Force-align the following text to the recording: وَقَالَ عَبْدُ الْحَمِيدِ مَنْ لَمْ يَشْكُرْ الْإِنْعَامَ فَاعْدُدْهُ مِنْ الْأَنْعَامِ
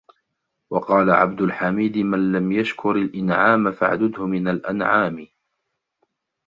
وَقَالَ 0.69 1.11
عَبْدُ 1.11 1.41
الْحَمِيدِ 1.41 1.97
مَنْ 1.97 2.31
لَمْ 2.31 2.51
يَشْكُرْ 2.51 2.91
الْإِنْعَامَ 2.91 3.71
فَاعْدُدْهُ 3.71 4.25
مِنْ 4.25 4.47
الْأَنْعَامِ 4.47 5.27